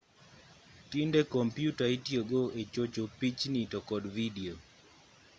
tinde 0.89 1.19
kompyuta 1.33 1.83
itiyo 1.95 2.21
go 2.31 2.41
e 2.61 2.63
chocho 2.73 3.03
pichni 3.19 3.61
to 3.71 3.79
kod 3.89 4.03
vidio 4.15 4.53